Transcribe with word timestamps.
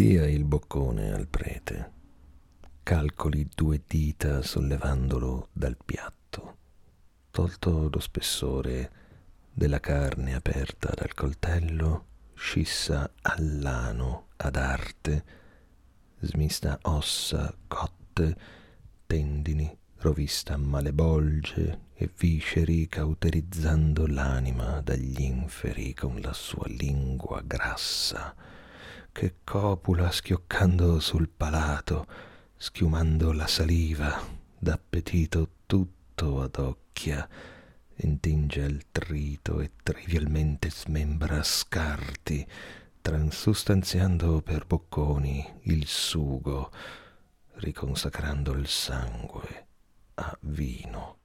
Dia 0.00 0.26
il 0.26 0.44
boccone 0.44 1.12
al 1.12 1.28
prete. 1.28 1.92
Calcoli 2.82 3.46
due 3.54 3.82
dita 3.86 4.40
sollevandolo 4.40 5.48
dal 5.52 5.76
piatto. 5.76 6.56
Tolto 7.30 7.90
lo 7.92 8.00
spessore 8.00 8.90
della 9.52 9.78
carne 9.78 10.34
aperta 10.34 10.90
dal 10.94 11.12
coltello, 11.12 12.06
scissa 12.32 13.12
all'ano 13.20 14.28
ad 14.36 14.56
arte, 14.56 15.24
smista 16.20 16.78
ossa 16.84 17.54
cotte, 17.68 18.36
tendini, 19.06 19.70
rovista 19.98 20.56
malebolge 20.56 21.88
e 21.92 22.08
visceri 22.16 22.88
cauterizzando 22.88 24.06
l'anima 24.06 24.80
dagli 24.80 25.20
inferi 25.20 25.92
con 25.92 26.18
la 26.22 26.32
sua 26.32 26.64
lingua 26.68 27.42
grassa, 27.44 28.34
che 29.12 29.36
copula 29.44 30.10
schioccando 30.10 31.00
sul 31.00 31.28
palato, 31.28 32.06
schiumando 32.56 33.32
la 33.32 33.46
saliva, 33.46 34.20
d'appetito 34.58 35.48
tutto 35.66 36.42
ad 36.42 36.56
occhia, 36.56 37.28
intinge 37.96 38.60
il 38.60 38.86
trito 38.90 39.60
e 39.60 39.72
trivialmente 39.82 40.70
smembra 40.70 41.42
scarti, 41.42 42.46
transustanziando 43.00 44.42
per 44.42 44.66
bocconi 44.66 45.60
il 45.62 45.86
sugo, 45.86 46.70
riconsacrando 47.54 48.52
il 48.52 48.66
sangue 48.66 49.66
a 50.14 50.36
vino. 50.40 51.19